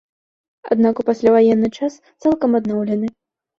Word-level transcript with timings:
Аднак 0.75 0.95
у 1.03 1.05
пасляваенны 1.09 1.69
час 1.81 2.01
цалкам 2.23 2.59
адноўлены. 2.63 3.07